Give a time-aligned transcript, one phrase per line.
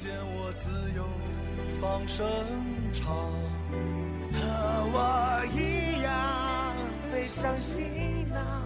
[0.00, 1.04] 见我自由
[1.80, 2.24] 放声
[2.92, 3.16] 唱，
[4.32, 4.38] 和
[4.92, 6.76] 我一样
[7.10, 7.82] 背上行
[8.28, 8.62] 囊，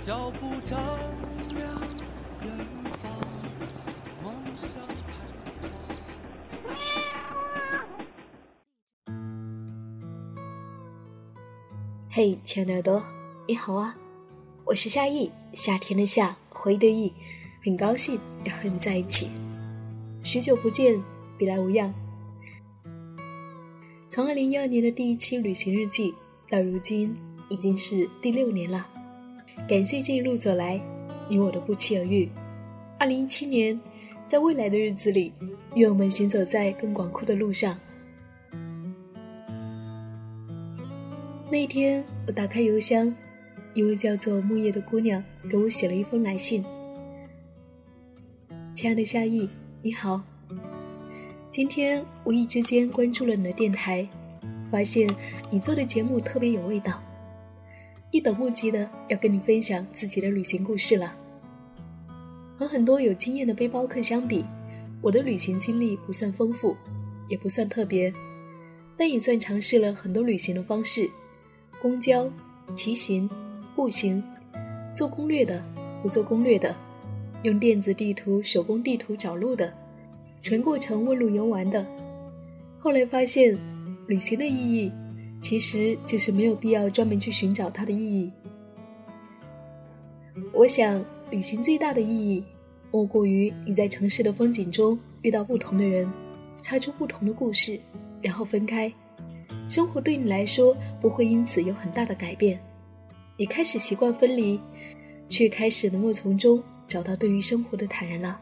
[0.00, 0.78] 脚步丈
[1.56, 1.68] 量。
[12.08, 13.04] 嘿，亲爱的耳朵，
[13.48, 13.96] 你好啊！
[14.66, 17.12] 我是夏意，夏天的夏，回的意，
[17.64, 19.41] 很高兴要和你在一起。
[20.24, 21.02] 许久不见，
[21.36, 21.92] 别来无恙。
[24.08, 26.14] 从二零一二年的第一期旅行日记
[26.48, 27.14] 到如今，
[27.48, 28.86] 已经是第六年了。
[29.68, 30.80] 感谢这一路走来，
[31.28, 32.30] 你我的不期而遇。
[33.00, 33.78] 二零一七年，
[34.24, 35.32] 在未来的日子里，
[35.74, 37.76] 愿我们行走在更广阔的路上。
[41.50, 43.12] 那一天，我打开邮箱，
[43.74, 46.64] 一位叫做木叶的姑娘给我写了一封来信。
[48.72, 49.48] 亲爱的夏意，
[49.84, 50.22] 你好。
[51.50, 54.08] 今天无意之间关注了你的电台，
[54.70, 55.12] 发现
[55.50, 57.02] 你做的节目特别有味道，
[58.12, 61.16] 一等不及的要跟你分享自己的旅行故事了。
[62.56, 64.44] 和很多有经验的背包客相比，
[65.00, 66.76] 我的旅行经历不算丰富，
[67.26, 68.14] 也不算特别，
[68.96, 71.10] 但也算尝试了很多旅行的方式。
[71.80, 72.30] 公交、
[72.72, 73.28] 骑行、
[73.74, 74.22] 步行，
[74.94, 75.60] 做攻略的，
[76.04, 76.72] 不做攻略的，
[77.42, 79.72] 用电子地图、手工地图找路的，
[80.40, 81.84] 全过程问路游玩的。
[82.78, 83.58] 后来发现，
[84.06, 84.92] 旅行的意义，
[85.40, 88.30] 其实就是没有必要专门去寻找它的意义。
[90.52, 92.44] 我想，旅行最大的意义，
[92.90, 96.10] 莫过于你在城市的风景中遇到不同的人，
[96.60, 97.78] 擦出不同的故事，
[98.20, 98.92] 然后分开。
[99.68, 102.58] 生活对你来说不会因此有很大的改变，
[103.36, 104.60] 你开始习惯分离，
[105.28, 108.38] 却开始能够从中找到对于生活的坦然了。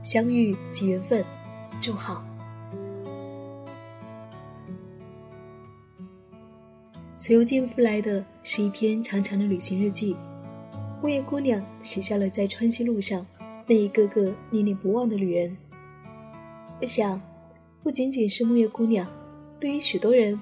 [0.00, 1.24] 相遇即缘分，
[1.80, 2.24] 祝好。
[7.18, 10.16] 随邮件附来的是一篇长长的旅行日记，
[11.02, 13.26] 木叶姑娘写下了在川西路上
[13.66, 15.56] 那一个个念念不忘的旅人。
[16.80, 17.20] 我想，
[17.82, 19.04] 不仅仅是木叶姑娘。
[19.58, 20.40] 对于许多人，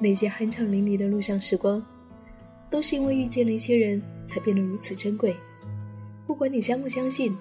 [0.00, 1.80] 那些酣畅淋漓的路上时光，
[2.68, 5.36] 都是因为遇见了一些人才变得如此珍贵。
[6.28, 7.34] 不管你相不相信，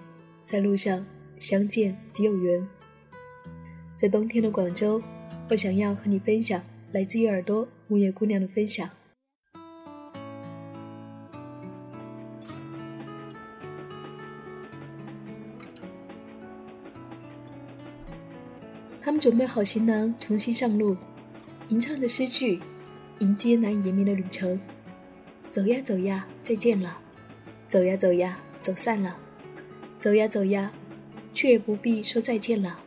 [0.44, 1.06] 在路上
[1.38, 2.66] 相见即有缘。
[3.98, 5.04] 在冬天的广州，
[5.50, 8.90] 我想要和你分享来自于耳朵木叶姑娘的分享。
[19.02, 20.96] 他们准备好行囊，重新上路，
[21.68, 22.62] 吟唱着诗句，
[23.20, 24.58] 迎接难以言明的旅程。
[25.50, 27.02] 走呀走呀，再见了；
[27.68, 29.12] 走呀走呀，走散了；
[29.98, 30.70] 走呀走呀，
[31.34, 32.78] 却也不必说再见了。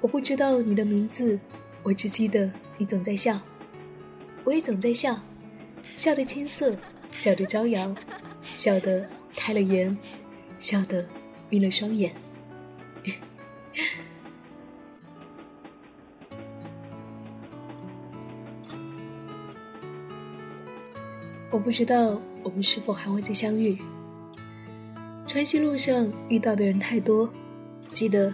[0.00, 1.38] 我不知道你的名字，
[1.82, 3.38] 我只记得你总在笑，
[4.44, 5.20] 我也总在笑，
[5.94, 6.74] 笑得青涩，
[7.14, 7.94] 笑得招摇，
[8.54, 9.94] 笑得开了颜，
[10.58, 11.06] 笑得
[11.50, 12.14] 眯了双眼。
[21.52, 23.76] 我不知道我们是否还会再相遇。
[25.26, 27.28] 川西路上遇到的人太多，
[27.92, 28.32] 记得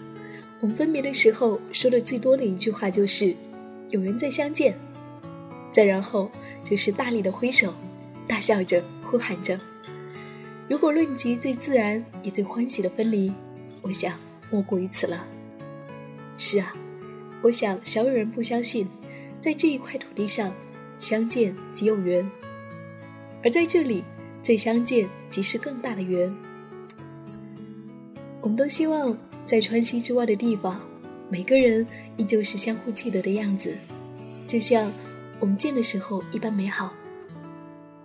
[0.61, 3.35] 我们分别的时候说的最多的一句话就是
[3.91, 4.79] “有缘再相见”，
[5.73, 6.31] 再然后
[6.63, 7.75] 就是大力的挥手，
[8.29, 9.59] 大笑着呼喊着。
[10.69, 13.33] 如果论及最自然也最欢喜的分离，
[13.83, 14.17] 我想
[14.49, 15.27] 莫过于此了。
[16.37, 16.73] 是啊，
[17.43, 18.89] 我想少有人不相信，
[19.41, 20.55] 在这一块土地上
[21.01, 22.31] 相见即有缘。
[23.43, 24.05] 而在这里，
[24.43, 26.35] 最相见即是更大的缘。
[28.41, 30.81] 我们都希望在川西之外的地方，
[31.29, 31.87] 每个人
[32.17, 33.77] 依旧是相互记得的样子，
[34.47, 34.93] 就像
[35.41, 36.95] 我们见的时候一般美好。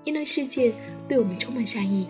[0.04, 0.74] 因为世界
[1.08, 2.08] 对我们充满善意。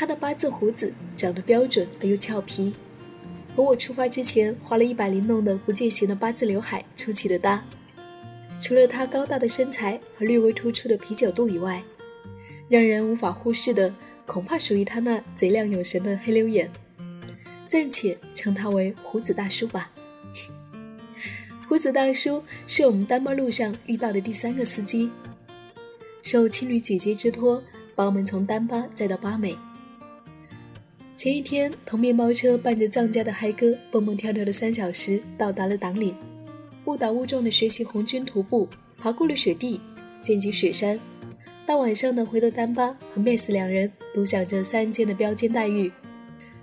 [0.00, 2.72] 他的八字胡子长得标准而又俏皮，
[3.54, 7.62] 和我出发之前花了一百零弄的不见形的八字刘海出奇的搭。
[8.58, 11.82] 除了他高大的身材和略微突出的啤酒肚以外，
[12.66, 13.94] 让人无法忽视的
[14.24, 16.70] 恐怕属于他那贼亮有神的黑溜眼，
[17.68, 19.92] 暂且称他为胡子大叔吧。
[21.68, 25.10] 胡子大叔是我们丹巴路上遇到的第三个司机，
[26.22, 27.62] 受青旅姐姐之托，
[27.94, 29.54] 把我们从丹巴载到巴美。
[31.22, 36.16] 前一天，同面包车伴着藏家的嗨歌，蹦蹦跳跳的三小时，到达了党岭。
[36.86, 39.78] 误打误撞的学习红军徒步，爬过了雪地，
[40.22, 40.98] 见及雪山。
[41.66, 45.92] 到晚上的回到丹巴和 Miss 两人独享着三间的标间待遇。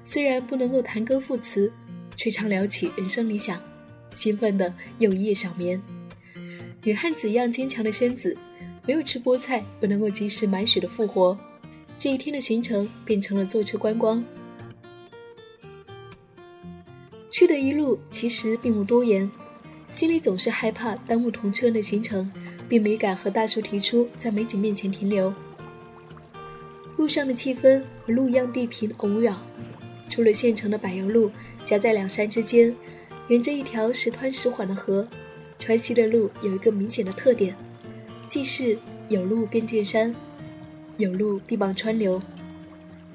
[0.04, 1.72] 虽然不能够谈歌赋词，
[2.16, 3.62] 却常聊起人生理想，
[4.16, 5.80] 兴奋的又一夜少眠。
[6.82, 8.36] 女汉子一样坚强的身子，
[8.88, 11.38] 没有吃菠菜不能够及时买血的复活。
[12.00, 14.26] 这一天的行程变成了坐车观光。
[17.38, 19.30] 去的一路其实并无多言。
[19.92, 22.32] 心里总是害怕耽误同车的行程，
[22.68, 25.32] 便没敢和大叔提出在美景面前停留。
[26.96, 29.38] 路上的气氛和路一样地平而无扰，
[30.10, 31.30] 除了县城的柏油路
[31.64, 32.76] 夹在两山之间，
[33.28, 35.08] 沿着一条时湍时缓的河，
[35.60, 37.56] 川西的路有一个明显的特点，
[38.28, 38.76] 即是
[39.10, 40.16] 有路便见山，
[40.98, 42.20] 有路必傍川流。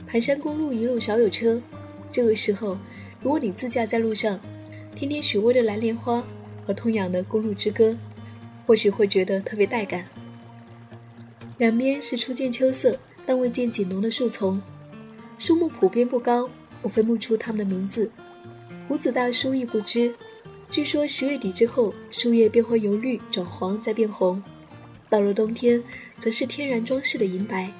[0.06, 1.60] 盘山公路一路少有车，
[2.12, 2.78] 这个时候，
[3.22, 4.38] 如果你自驾在路上，
[4.94, 6.18] 听听许巍的《蓝莲花》。
[6.64, 7.98] 和通阳的公路之歌，
[8.64, 10.06] 或许会觉得特别带感。
[11.58, 12.96] 两边是初见秋色
[13.26, 14.62] 但未见锦浓的树丛，
[15.38, 16.48] 树木普遍不高，
[16.80, 18.08] 我分不出它们的名字。
[18.86, 20.14] 胡子大叔亦不知。
[20.70, 24.40] 据说十月底之后，树叶便会由绿转黄再变红，
[25.10, 25.82] 到了冬天，
[26.16, 27.72] 则是天然装饰的银白。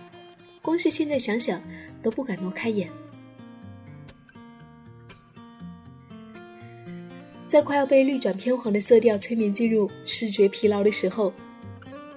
[0.61, 1.63] 光是现在想想，
[2.03, 2.89] 都不敢挪开眼。
[7.53, 11.31] 在快要被绿转偏黄的色调催眠进入视觉疲劳的时候，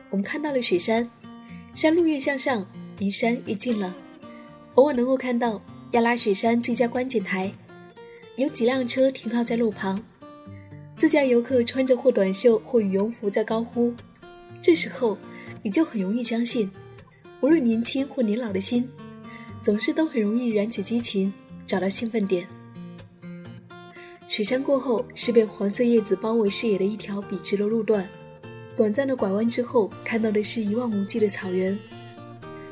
[0.10, 1.12] 我们看到了雪山，
[1.74, 2.66] 山路越向上，
[3.00, 3.94] 离山越近了。
[4.76, 5.62] 偶尔能够看到
[5.92, 7.52] 亚拉雪山最佳观景台，
[8.38, 10.02] 有几辆车停靠在路旁，
[10.96, 13.94] 自驾游客穿着或短袖或羽绒服在高呼。
[14.62, 15.18] 这时候，
[15.62, 16.72] 你就很容易相信，
[17.42, 18.90] 无论年轻或年老的心，
[19.62, 21.34] 总是都很容易燃起激情，
[21.68, 22.48] 找到兴奋点。
[24.36, 28.06] 雪山过后是被黄色叶子包围视野的一条笔直的路段，
[28.76, 31.80] 短暂的拐弯之后，看到的是一望无际的草原，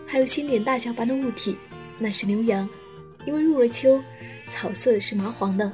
[0.06, 1.56] 还有星点大小般的物体，
[1.98, 2.70] 那是牛羊。
[3.26, 3.98] 因为入了秋，
[4.50, 5.72] 草色是麻黄的，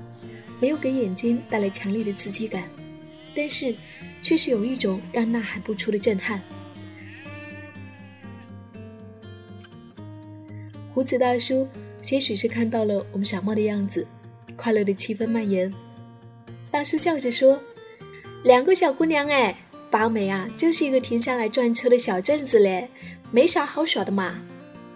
[0.59, 2.69] 没有给眼睛带来强烈的刺激感，
[3.33, 3.73] 但是
[4.21, 6.39] 却是有一种让呐喊不出的震撼。
[10.93, 11.67] 胡子大叔
[11.99, 14.05] 些许是看到了我们傻帽的样子。
[14.59, 15.73] 快乐的气氛蔓延，
[16.69, 17.57] 大叔笑着说
[18.43, 19.55] ：“两个小姑娘哎，
[19.89, 22.89] 八美啊，就是一个停下来转车的小镇子嘞，
[23.31, 24.41] 没啥好耍的嘛。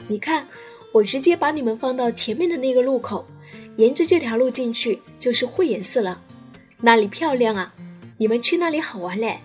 [0.09, 0.45] 你看，
[0.91, 3.25] 我直接把你们放到前面的那个路口，
[3.77, 6.21] 沿着这条路进去就是慧眼寺了，
[6.81, 7.73] 那里漂亮啊，
[8.17, 9.39] 你们去那里好玩嘞。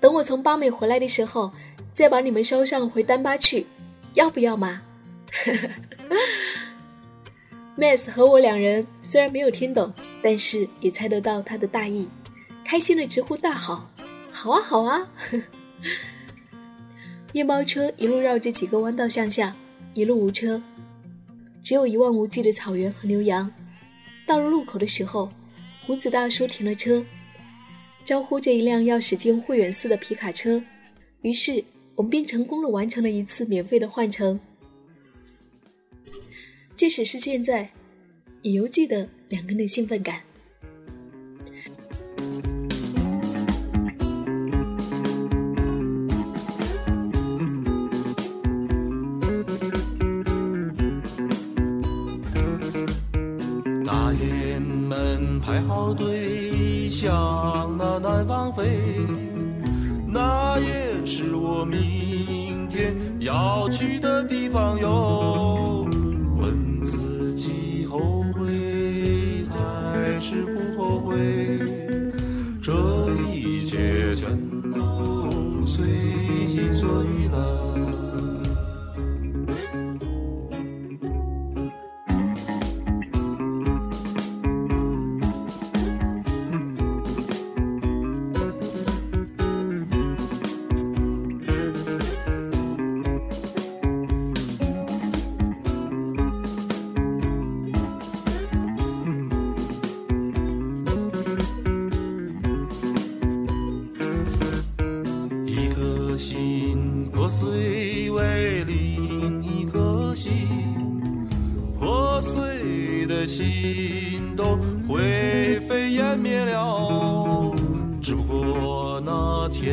[0.00, 1.52] 等我从八美回来的时候，
[1.92, 3.66] 再把你们捎上回丹巴去，
[4.14, 4.82] 要不要嘛？”
[7.78, 12.08] Miss 和我两人虽然没有听懂，但是也猜得到他的大意，
[12.64, 13.88] 开心的直呼大好，
[14.32, 15.08] 好啊好啊！
[17.32, 19.54] 面包车一路绕着几个弯道向下，
[19.94, 20.60] 一路无车，
[21.62, 23.48] 只有一望无际的草原和牛羊。
[24.26, 25.30] 到了路口的时候，
[25.86, 27.04] 胡子大叔停了车，
[28.04, 30.60] 招呼着一辆要驶进慧远寺的皮卡车，
[31.22, 34.40] 于是我们便成功的完成了一次免费的换乘。
[36.78, 37.70] 即使是现在，
[38.42, 40.20] 也犹记得两个人的兴奋感。
[53.84, 59.04] 大雁们排好队，向那南方飞，
[60.06, 65.77] 那也是我明天要去的地方哟。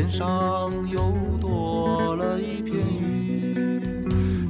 [0.05, 4.05] 天上又多了一片云，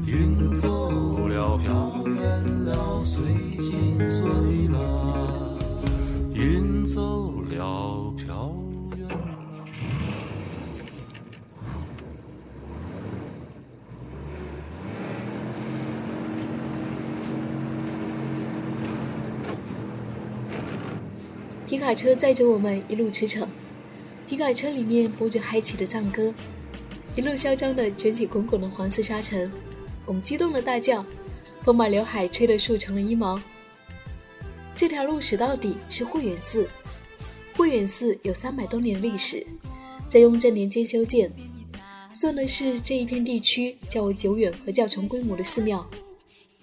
[0.05, 3.23] 云走了，飘远了，随
[3.57, 4.27] 心碎
[4.67, 5.57] 了，
[6.33, 8.53] 云走了，飘
[8.97, 9.65] 远了。
[21.65, 23.45] 皮卡车载着我们一路驰骋，
[24.45, 26.31] 皮卡车里面播着嗨起的藏歌，
[27.15, 29.51] 一路嚣张地卷起滚滚的黄色沙尘。
[30.05, 31.03] 我们激动地大叫，
[31.63, 33.41] 风把刘海吹得竖成了一毛。
[34.75, 36.69] 这条路驶到底是慧远寺，
[37.55, 39.43] 慧远寺有三百多年历史，
[40.07, 41.31] 在雍正年间修建，
[42.13, 45.89] 算的是这一片地区较为久远和较成规模的寺庙。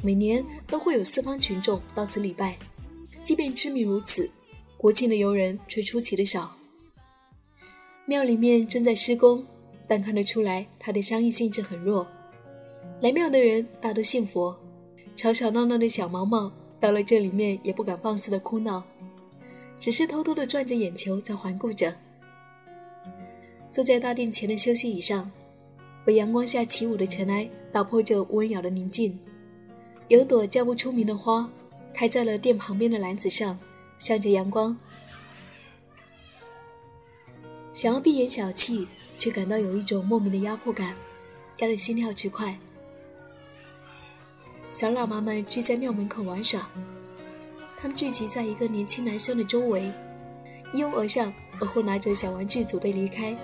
[0.05, 2.57] 每年都会有四方群众到此礼拜，
[3.25, 4.31] 即便知名如此。
[4.77, 6.57] 国庆的游人却出奇的少。
[8.12, 9.42] 庙里面正在施工，
[9.88, 12.07] 但看得出来他的商业性质很弱。
[13.00, 14.54] 来庙的人大都信佛，
[15.16, 18.85] 吵吵闹闹的小毛毛到了这里面也不敢放肆的哭闹，
[19.78, 21.97] 只是偷偷的转着眼球在环顾着。
[23.71, 25.33] 坐在大殿前的休息椅上，
[26.04, 29.19] 被阳光下起舞的尘埃打破着温雅的宁静。
[30.09, 31.50] 有朵叫不出名的花，
[31.95, 33.59] 开在了殿旁边的篮子上。
[33.97, 34.76] 向着阳光，
[37.73, 38.87] 想要闭眼小憩，
[39.19, 40.95] 却感到有一种莫名的压迫感，
[41.59, 42.59] 压得心跳直快。
[44.71, 46.69] 小喇嘛们聚在庙门口玩耍，
[47.79, 49.91] 他们聚集在一个年轻男生的周围，
[50.73, 53.37] 一拥而上，而后拿着小玩具组队离开。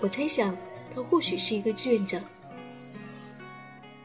[0.00, 0.56] 我猜想，
[0.92, 2.20] 他或许是一个志愿者。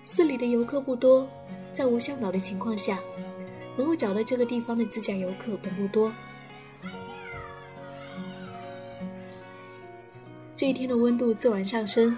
[0.04, 1.28] 寺里的游客不多，
[1.74, 3.00] 在无向导的情况下。
[3.78, 6.12] 能够找到这个地方的自驾游客本不多。
[10.60, 12.18] 这一天的温度骤然上升，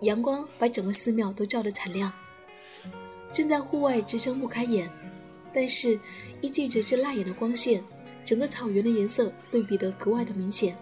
[0.00, 2.12] 阳光把整个寺庙都照得惨亮。
[3.32, 4.90] 正在户外直睁不开眼，
[5.54, 5.98] 但是
[6.42, 7.82] 依借着这辣眼的光线，
[8.26, 10.76] 整个草原的颜色对比得格外的明显。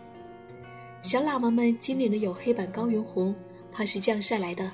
[1.01, 3.33] 小喇嘛们金脸的有黑板高原红，
[3.71, 4.69] 怕是这样晒来的。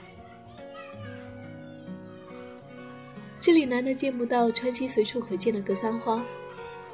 [3.38, 6.24] 这里难得见不到川西随处可见的格桑花，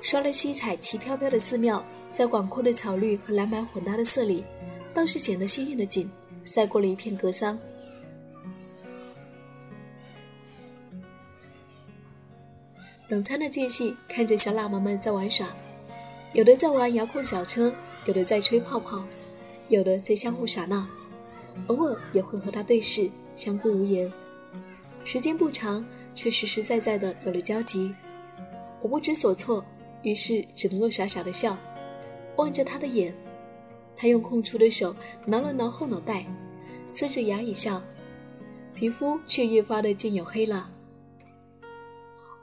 [0.01, 1.81] 刷了七彩旗飘飘的寺庙，
[2.13, 4.45] 在广阔的草绿和蓝白混搭的色里，
[4.95, 6.11] 倒是显得鲜艳的紧，
[6.45, 7.59] 赛过了一片格桑。
[13.09, 15.49] 等餐的间隙，看着小喇嘛们在玩耍，
[16.33, 17.73] 有的在玩遥控小车，
[18.05, 19.05] 有的在吹泡泡，
[19.69, 20.87] 有的在相互耍闹，
[21.67, 24.11] 偶尔也会和他对视，相顾无言。
[25.05, 25.85] 时间不长。
[26.15, 27.93] 却实实在在的有了交集，
[28.83, 29.65] 我不知所措，
[30.03, 31.57] 于是只能够傻傻的笑，
[32.37, 33.15] 望着他的眼。
[34.03, 36.27] 他用空出的手挠了挠后脑袋，
[36.93, 37.81] 呲着牙一笑，
[38.75, 40.69] 皮肤却越发的渐黝黑了。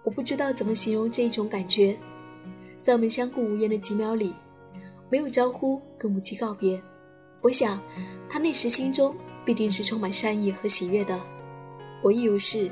[0.05, 1.97] 我不知道怎么形容这一种感觉，
[2.81, 4.33] 在我们相顾无言的几秒里，
[5.09, 6.81] 没有招呼，更不及告别。
[7.41, 7.77] 我想，
[8.29, 9.13] 他那时心中
[9.43, 11.19] 必定是充满善意和喜悦的，
[12.01, 12.71] 我亦如是。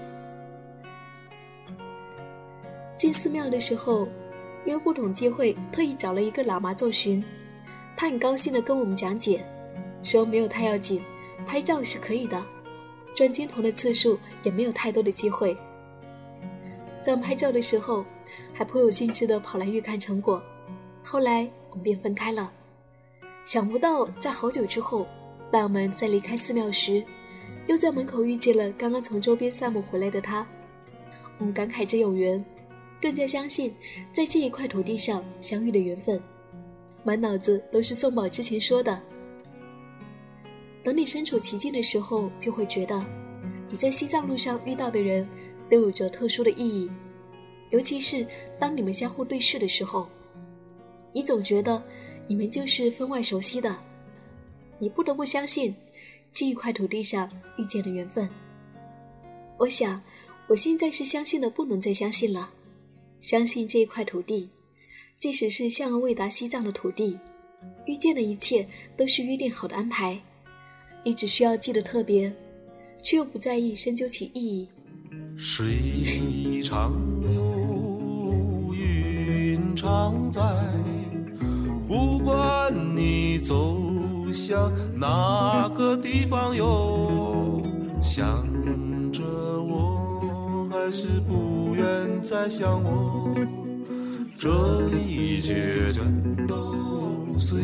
[2.96, 4.08] 进寺庙的时候，
[4.64, 7.22] 因为不懂机会，特意找了一个喇嘛做巡。
[7.98, 9.44] 他很高兴地跟我们讲解，
[10.04, 11.02] 说没有太要紧，
[11.48, 12.46] 拍照是可以的，
[13.16, 15.58] 转镜头的次数也没有太多的机会。
[17.02, 18.06] 在拍照的时候，
[18.54, 20.42] 还颇有兴致地跑来预看成果。
[21.04, 22.52] 后来我们便分开了。
[23.44, 25.08] 想不到在好久之后，
[25.50, 27.04] 当我们在离开寺庙时，
[27.66, 30.46] 又在门口遇见了刚刚从周边散步回来的他。
[31.40, 32.46] 我们感慨着有缘。
[33.02, 33.74] 更加相信，
[34.12, 36.22] 在这一块土地上相遇的缘分，
[37.08, 39.02] 满脑子都是宋宝之前说的：
[40.84, 43.02] 等你身处其境的时候，就会觉得
[43.70, 45.26] 你在西藏路上遇到的人
[45.70, 46.92] 都有着特殊的意义。
[47.70, 48.28] 尤其是
[48.60, 50.10] 当你们相互对视的时候，
[51.14, 51.82] 你总觉得
[52.28, 53.74] 你们就是分外熟悉的。
[54.78, 55.74] 你不得不相信
[56.34, 58.30] 这一块土地上遇见的缘分。
[59.58, 60.04] 我想，
[60.48, 62.52] 我现在是相信的不能再相信了。
[63.22, 64.50] 相信这一块土地，
[65.18, 67.18] 即使是向而未达西藏的土地，
[67.86, 70.20] 遇见的一切都是约定好的安排。
[71.04, 72.32] 你只需要记得特别，
[73.02, 74.70] 却又不在意深究其意义。
[75.36, 80.42] 水长流，云常在，
[81.88, 83.82] 不管你走
[84.32, 87.64] 向哪个地方哟，
[88.02, 88.46] 想
[89.12, 93.34] 着我还是不愿再想我，
[94.40, 94.50] 这
[95.08, 97.60] 一切全都随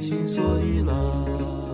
[0.00, 1.65] 心所欲了。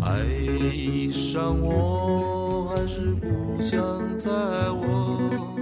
[0.00, 3.78] 爱上我还是不想
[4.18, 5.56] 在我，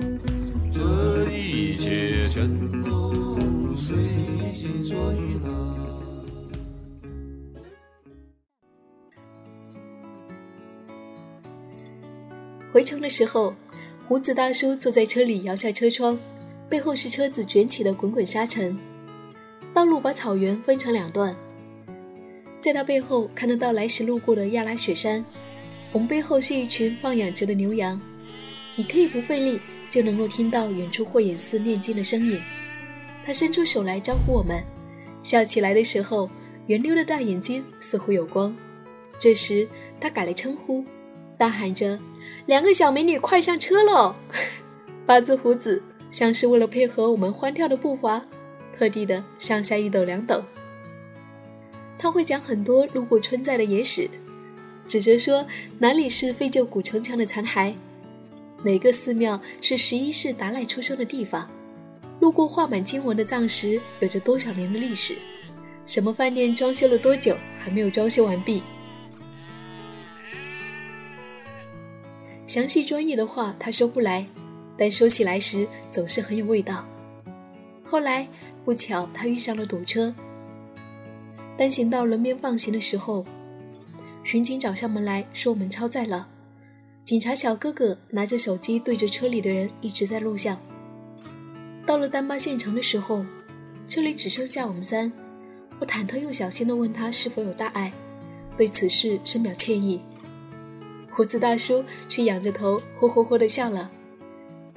[0.72, 2.48] 这一切全
[2.82, 3.36] 都
[3.76, 3.96] 随
[4.52, 5.48] 心所欲了。
[12.72, 13.54] 回城的时候，
[14.06, 16.18] 胡子大叔坐在车里摇下车窗，
[16.68, 18.76] 背后是车子卷起的滚滚沙尘。
[19.72, 21.34] 道路把草原分成两段，
[22.66, 25.24] 在他背后看得到来时路过的亚拉雪山。
[25.92, 28.00] 我们背后是一群放养着的牛羊，
[28.74, 32.42] 你可以不费力就能够听到远处霍眼寺念经的声音。
[33.24, 34.60] 他伸出手来招呼我们，
[35.22, 36.28] 笑起来的时候，
[36.66, 38.52] 圆溜的大眼睛似乎有光。
[39.16, 39.68] 这时
[40.00, 40.84] 他改了称呼，
[41.38, 41.96] 大喊着。
[42.46, 44.16] 两个小美女快上车喽！
[45.06, 45.80] 八字胡子
[46.10, 48.26] 像是为了配合我们欢跳的步伐，
[48.76, 50.42] 特地的上下一抖两抖。
[51.98, 54.08] 他会讲很多路过村寨的野史，
[54.86, 55.46] 指着说
[55.78, 57.74] 哪里是废旧古城墙的残骸，
[58.62, 61.50] 哪个寺庙是十一世达赖出生的地方，
[62.20, 65.16] 路过画满经文的藏石有着多少年的历史，
[65.86, 68.62] 什么饭店装修了多久还没有装修完毕。
[72.46, 74.26] 详细专业的话他说不来，
[74.76, 76.86] 但说起来时总是很有味道。
[77.84, 78.28] 后来
[78.64, 80.14] 不巧他遇上了堵车，
[81.56, 83.24] 单行道轮边放行的时候，
[84.22, 86.28] 巡警找上门来说我们超载了。
[87.04, 90.58] 警察小哥哥拿着手机对着车里的人一直在录像。
[91.86, 93.24] 到了丹巴县城的时候，
[93.86, 95.10] 车里只剩下我们三，
[95.78, 97.92] 我忐忑又小心地问他是否有大碍，
[98.56, 100.00] 对此事深表歉意。
[101.10, 103.90] 胡子大叔却仰着头，呼呼呼地笑了，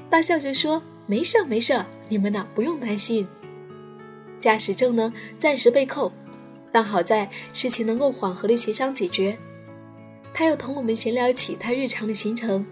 [0.10, 3.28] 大笑着说：“没事没事你们呐不用担心。
[4.40, 6.14] 驾驶证呢，暂时被扣，
[6.72, 9.38] 但好在事情能够缓和的协商解决。”
[10.34, 12.66] 他又同我们闲聊起他日常的行程，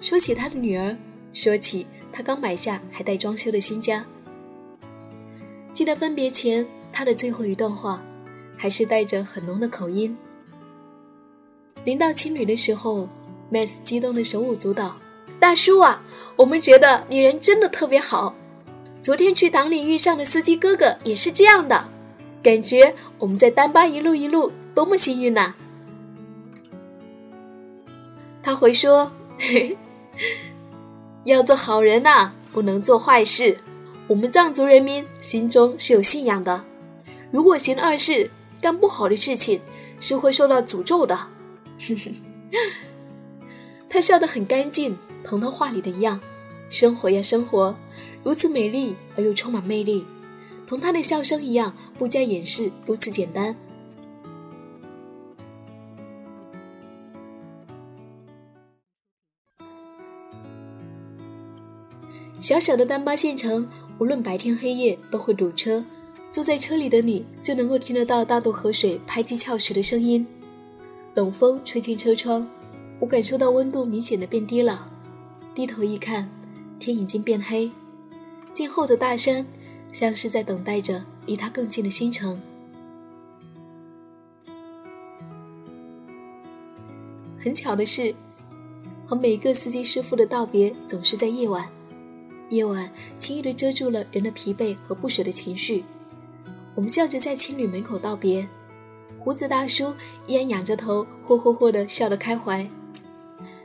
[0.00, 0.96] 说起他的女儿，
[1.32, 4.04] 说起他刚买下还待装修的新家。
[5.72, 8.02] 记得分别前他的最后一段话，
[8.56, 10.16] 还是带着很浓的口音。
[11.84, 13.08] 临到青旅的时候
[13.50, 14.96] ，Max 激动的手舞足蹈。
[15.38, 16.02] 大叔啊，
[16.36, 18.34] 我们觉得你人真的特别好。
[19.00, 21.88] 昨天去党里遇上的司机哥哥也是这样的，
[22.42, 25.54] 感觉我们在丹巴一路一路多么幸运呐。
[28.42, 29.76] 他回说：“嘿
[31.24, 33.58] 要做好人呐，不能做坏事。
[34.08, 36.64] 我们藏族人民心中是有信仰的，
[37.30, 39.60] 如果行二事、干不好的事情，
[40.00, 41.28] 是会受到诅咒的。
[43.90, 46.20] ”他笑得很干净，同他话里的一样。
[46.70, 47.76] 生活呀，生活，
[48.24, 50.06] 如此美丽而又充满魅力，
[50.70, 53.56] 同他的笑声一样，不加掩饰，如此简单。
[62.38, 65.84] 小小的丹巴县城，无论白天黑夜都会堵车。
[66.30, 70.24] 坐在车里的你，就能够听得到大渡河水拍击峭石的声音。
[71.14, 72.48] 冷风吹进车窗，
[73.00, 74.88] 我感受到温度明显的变低了。
[75.52, 76.30] 低头一看，
[76.78, 77.68] 天已经变黑，
[78.52, 79.44] 静候的大山
[79.92, 82.40] 像是在等待着离他更近的星辰。
[87.38, 88.14] 很巧的是，
[89.06, 91.68] 和每个司机师傅的道别总是在夜晚。
[92.50, 95.84] 夜晚轻易的遮住了人的疲惫和不舍的情绪。
[96.74, 98.46] 我们笑着在青旅门口道别。
[99.18, 99.94] 胡子大叔
[100.26, 102.68] 依然仰着头，霍霍霍地笑得开怀。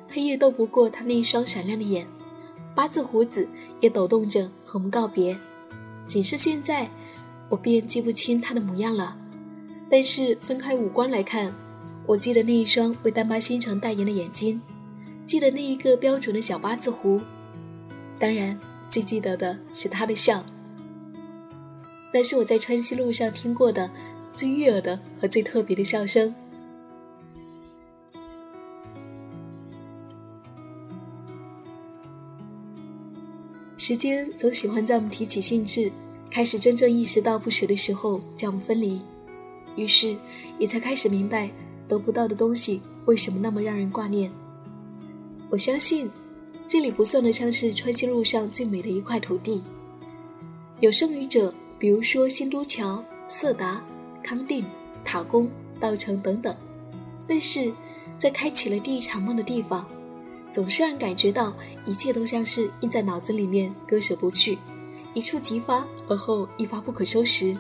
[0.08, 2.08] 黑夜斗不过他那一双闪亮的眼，
[2.76, 3.48] 八字胡子
[3.82, 5.38] 也抖动着和我们告别。
[6.15, 6.89] 仅是现在，
[7.49, 9.17] 我便记不清他的模样了。
[9.89, 11.54] 但是分开五官来看，
[12.06, 14.62] 我记得那一双为丹巴星城代言的眼睛，
[15.25, 17.19] 记得那一个标准的小八字胡，
[18.17, 20.41] 当然最记得的是他的笑。
[22.13, 23.91] 那是我在川西路上听过的
[24.34, 26.34] 最悦耳的和最特别的笑声。
[33.78, 35.91] 时间总喜欢在我们提起兴致，
[36.36, 39.00] 开始真正意识到不舍的时候将我们分离，
[39.78, 40.17] 于是
[40.60, 41.50] 也才开始明白
[41.88, 44.30] 得不到的东西为什么那么让人挂念。
[45.50, 46.12] 我相信，
[46.67, 49.63] 这里不算得上是川西路上最美的一块土地。
[50.82, 53.82] 有剩余者，比如说新都桥、色达、
[54.21, 54.65] 康定、
[55.06, 56.54] 塔公、稻城等等。
[57.26, 57.71] 但是，
[58.17, 59.88] 在开启了第一场梦的地方，
[60.52, 61.54] 总是让人感觉到
[61.86, 64.58] 一切都像是印在脑子里面，割舍不去，
[65.13, 67.56] 一触即发，而后一发不可收拾。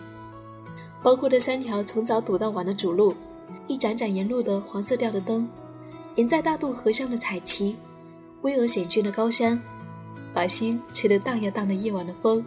[1.01, 3.13] 包括这三条从早堵到晚的主路，
[3.67, 5.47] 一盏盏沿路的黄色调的灯。
[6.15, 7.75] 沿在大渡河上的彩旗，
[8.41, 9.61] 巍峨险峻的高山，
[10.33, 12.41] 把心吹得荡呀荡的夜晚的风，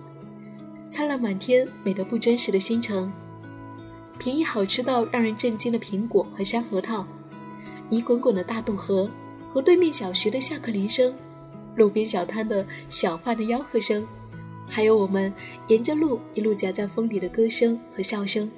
[0.88, 3.12] 灿烂满天美得不真实的星辰，
[4.18, 7.06] 便宜好吃到让人震惊的苹果和山核桃，
[7.90, 9.10] 泥滚滚的大渡河
[9.52, 11.14] 和对面小学的下课铃声，
[11.76, 14.06] 路边小摊的小贩的吆喝声，
[14.68, 15.32] 还有我们
[15.66, 18.50] 沿着路一路夹在风里的歌声和笑声。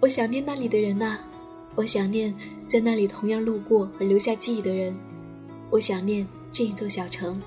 [0.00, 1.18] 我想念那里的人呐。
[1.74, 2.34] 我想念
[2.68, 4.94] 在那里同样路过和留下记忆的人，
[5.70, 7.40] 我想念这一座小城。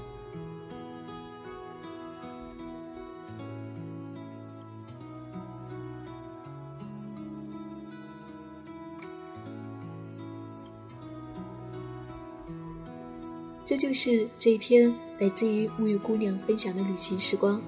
[13.64, 17.62] 这就是这一篇来自于沐浴姑娘分享的旅行时光。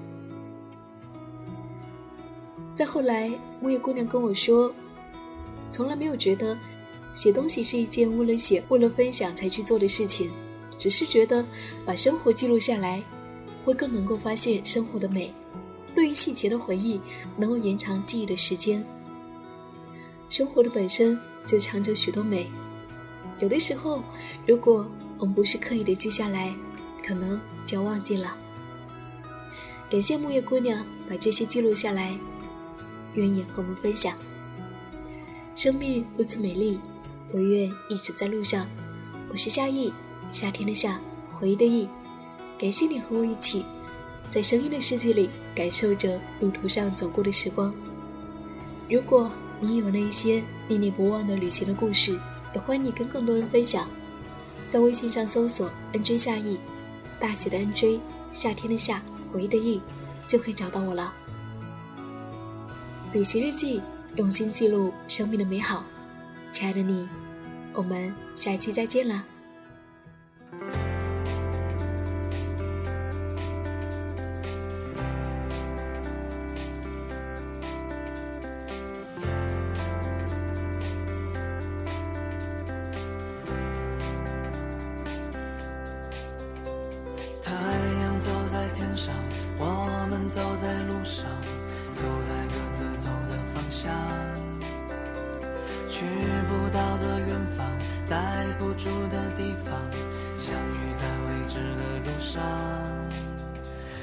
[2.74, 3.30] 再后来，
[3.62, 4.72] 沐浴姑娘跟我说。
[5.70, 6.56] 从来没有觉得
[7.14, 10.30] 写东西是一件为了写、为了分享才去做的事情，
[10.78, 11.44] 只是觉得
[11.84, 13.02] 把生活记录下来，
[13.64, 15.30] 会更能够发现生活的美。
[15.94, 17.00] 对于细节的回忆，
[17.36, 18.82] 能够延长记忆的时间。
[20.30, 22.50] 生活的本身就藏着许多美，
[23.40, 24.02] 有的时候，
[24.46, 26.54] 如果我们不是刻意的记下来，
[27.08, 28.36] 可能就忘记了。
[29.90, 32.14] 感谢木叶姑娘把这些记录下来，
[33.14, 34.14] 愿意和我们分享。
[35.56, 36.78] 生命如此美丽，
[37.32, 38.68] 我愿一直在路上。
[39.30, 39.90] 我是夏意，
[40.30, 41.00] 夏天的夏，
[41.32, 41.88] 回忆的忆。
[42.58, 43.64] 感谢你和我一起，
[44.28, 47.74] 在声音的世界里感受着路途上走过的时光。
[48.90, 52.20] 如果你有那一些念念不忘的旅行的故事，
[52.54, 53.88] 也欢迎你跟更多人分享。
[54.68, 56.60] 在微信上搜索 “nj 夏意”，
[57.20, 58.00] 大写的 “nj”，
[58.32, 59.02] 夏天的夏，
[59.32, 59.80] 回忆的忆，
[60.26, 61.12] 就可以找到我了。
[63.12, 63.82] 旅行日记。
[64.16, 65.84] 用心记录生命的美好，
[66.50, 67.08] 亲爱的你，
[67.72, 69.24] 我们下一期再见了。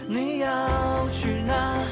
[0.07, 1.84] 你要去哪？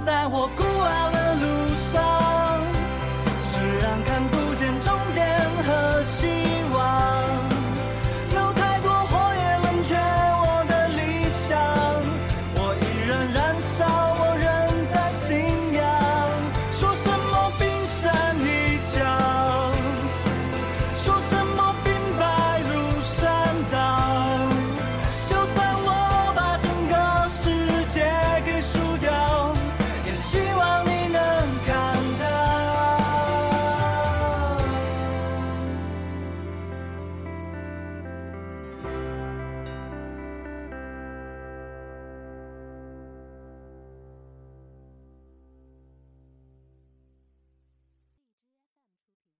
[0.00, 1.05] 在我孤傲。